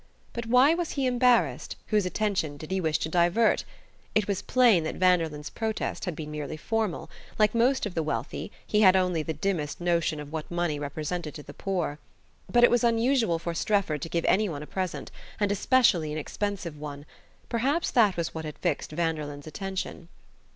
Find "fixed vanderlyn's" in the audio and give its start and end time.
18.57-19.45